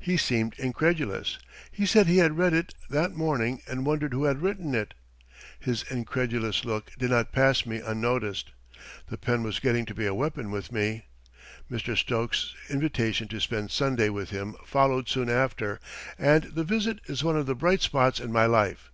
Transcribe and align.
He 0.00 0.16
seemed 0.16 0.58
incredulous. 0.58 1.38
He 1.70 1.86
said 1.86 2.08
he 2.08 2.18
had 2.18 2.36
read 2.36 2.52
it 2.52 2.74
that 2.88 3.14
morning 3.14 3.62
and 3.68 3.86
wondered 3.86 4.12
who 4.12 4.24
had 4.24 4.42
written 4.42 4.74
it. 4.74 4.94
His 5.60 5.84
incredulous 5.84 6.64
look 6.64 6.90
did 6.98 7.08
not 7.10 7.30
pass 7.30 7.64
me 7.64 7.78
unnoticed. 7.78 8.50
The 9.10 9.16
pen 9.16 9.44
was 9.44 9.60
getting 9.60 9.86
to 9.86 9.94
be 9.94 10.06
a 10.06 10.12
weapon 10.12 10.50
with 10.50 10.72
me. 10.72 11.04
Mr. 11.70 11.96
Stokes's 11.96 12.52
invitation 12.68 13.28
to 13.28 13.38
spend 13.40 13.70
Sunday 13.70 14.08
with 14.08 14.30
him 14.30 14.56
followed 14.66 15.08
soon 15.08 15.30
after, 15.30 15.78
and 16.18 16.42
the 16.52 16.64
visit 16.64 16.98
is 17.06 17.22
one 17.22 17.36
of 17.36 17.46
the 17.46 17.54
bright 17.54 17.80
spots 17.80 18.18
in 18.18 18.32
my 18.32 18.46
life. 18.46 18.90